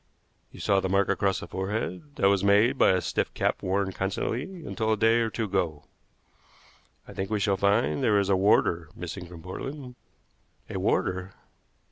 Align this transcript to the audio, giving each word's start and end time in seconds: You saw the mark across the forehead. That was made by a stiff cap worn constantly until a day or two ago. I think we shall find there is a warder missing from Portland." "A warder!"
You 0.51 0.59
saw 0.59 0.79
the 0.79 0.89
mark 0.89 1.09
across 1.09 1.41
the 1.41 1.47
forehead. 1.47 2.15
That 2.15 2.27
was 2.27 2.43
made 2.43 2.75
by 2.79 2.89
a 2.89 3.01
stiff 3.01 3.31
cap 3.35 3.61
worn 3.61 3.91
constantly 3.91 4.65
until 4.65 4.91
a 4.91 4.97
day 4.97 5.19
or 5.19 5.29
two 5.29 5.43
ago. 5.43 5.83
I 7.07 7.13
think 7.13 7.29
we 7.29 7.39
shall 7.39 7.55
find 7.55 8.01
there 8.01 8.17
is 8.17 8.27
a 8.29 8.35
warder 8.35 8.89
missing 8.95 9.27
from 9.27 9.43
Portland." 9.43 9.93
"A 10.71 10.79
warder!" 10.79 11.35